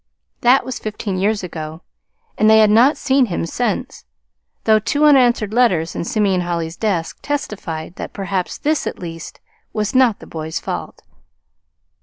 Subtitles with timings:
[0.41, 1.83] That was fifteen years ago,
[2.35, 4.05] and they had not seen him since;
[4.63, 9.39] though two unanswered letters in Simeon Holly's desk testified that perhaps this, at least,
[9.73, 11.03] was not the boy's fault.